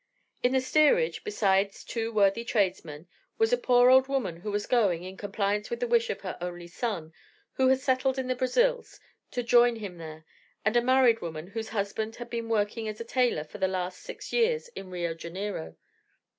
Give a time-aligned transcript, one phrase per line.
[0.41, 3.07] In the steerage, besides two worthy tradesmen,
[3.37, 6.39] was a poor old woman who was going, in compliance with the wish of her
[6.41, 7.13] only son,
[7.53, 10.25] who had settled in the Brazils, to join him there,
[10.65, 13.99] and a married woman whose husband had been working as a tailor for the last
[13.99, 15.75] six years in Rio Janeiro.